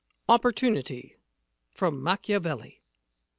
[0.27, 1.17] OPPORTUNITY
[1.69, 2.81] (from Machiavelli.)